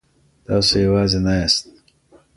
تاسو 0.45 0.79
يوازي 0.85 1.19
نه 1.25 1.33
ياست. 1.41 1.65